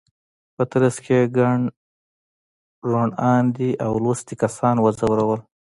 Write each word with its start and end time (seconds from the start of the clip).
په 0.55 0.63
ترڅ 0.71 0.95
کې 1.05 1.17
یې 1.21 1.29
ګڼ 1.37 1.57
روڼ 2.91 3.09
اندي 3.33 3.69
او 3.85 3.91
لوستي 4.03 4.35
کسان 4.43 4.75
وځورول. 4.79 5.41